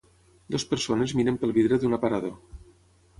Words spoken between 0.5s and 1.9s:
Dues persones miren pel vidre